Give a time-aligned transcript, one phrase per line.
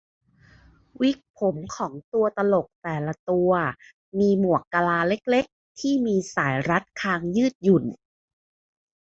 [1.01, 3.51] วิกผมของตัวตลกแต่ละตัว
[4.19, 7.85] มีหมวกกะลาเล็ก ๆ ที่มีสายรัดคางยืดหยุ่น